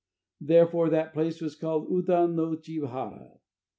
[0.41, 3.37] Therefore that place was called Udan no chi hara.